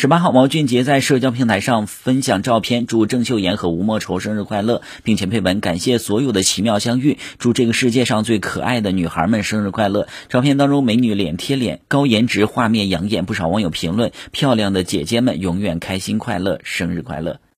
[0.00, 10.06] 十八号毛俊杰在社交平台上分享照片祝郑秀妍和吴莫愁生日快乐并且配文感谢所有的奇妙相遇祝这个世界上最可爱的女孩们生日快乐。
[10.28, 17.40] 照片当中美女脸贴脸高颜值画面养眼不少网友评论漂亮的姐姐们永远开心快乐生日快乐。